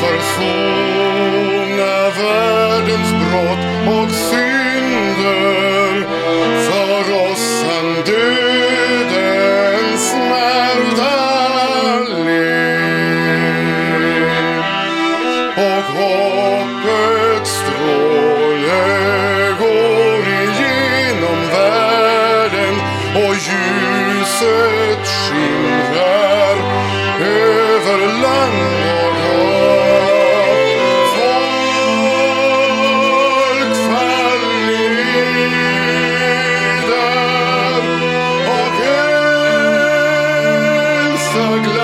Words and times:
försona 0.00 1.94
världens 2.18 3.10
brott 3.10 3.64
och 3.96 4.10
synder. 4.10 5.90
För 6.66 7.04
oss 7.30 7.64
han 7.68 7.88
dödens 8.04 10.02
smärta 10.10 11.16
led 12.24 13.06
och 15.56 15.84
hoppets 15.98 17.50
stråle 17.50 18.84
går 19.58 20.22
igenom 20.28 21.38
världen 21.52 22.74
och 23.14 23.34
ljuset 23.34 25.04
skimrar 25.06 26.56
över 27.20 27.98
land 28.22 28.75
so 41.36 41.62
glad. 41.62 41.75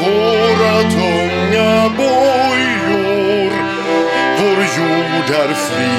Våra 0.00 0.76
tunga 0.90 1.88
bojor. 1.96 3.52
Vår 4.38 4.60
jord 4.78 5.30
är 5.30 5.54
fri, 5.54 5.94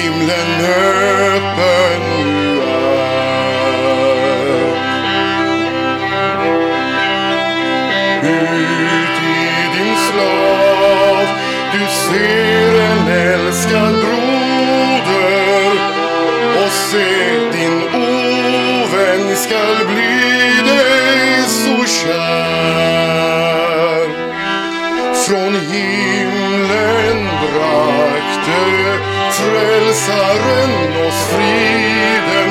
himlen 0.00 0.50
öppen 0.60 2.00
nu 2.24 2.60
är. 2.60 2.98
Ut 8.22 9.16
i 9.22 9.76
din 9.76 9.96
slav, 9.96 11.24
du 11.72 11.82
ser 11.86 12.72
en 12.80 13.08
älskad 13.08 13.94
broder 13.94 15.72
och 16.64 16.72
se 16.72 17.10
din 17.52 17.78
ovän 17.94 19.36
skall 19.36 19.76
bli 19.86 20.62
dig 20.66 21.42
så 21.48 21.84
kär 21.86 22.67
himlen 25.72 27.20
brakte 27.42 28.62
frälsaren 29.38 30.72
oss 31.06 31.20
friden 31.30 32.47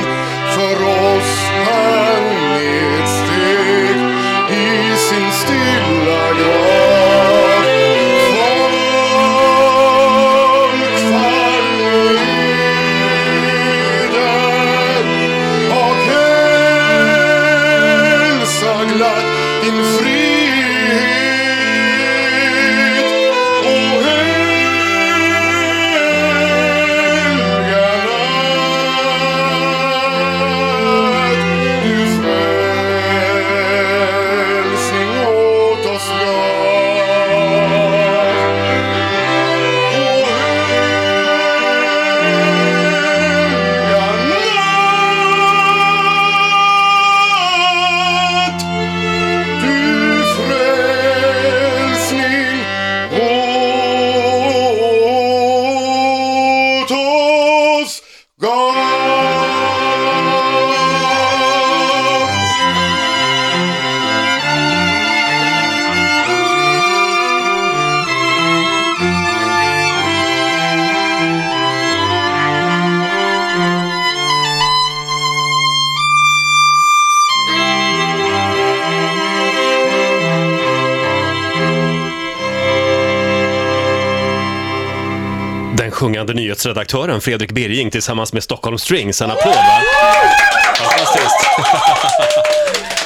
Den 85.78 85.90
sjungande 85.90 86.34
nyhetsredaktören 86.34 87.20
Fredrik 87.20 87.52
Birging 87.52 87.90
tillsammans 87.90 88.32
med 88.32 88.42
Stockholm 88.42 88.78
Strings. 88.78 89.22
En 89.22 89.30
applåd 89.30 89.54
va? 89.54 89.82
Fantastiskt. 90.76 91.46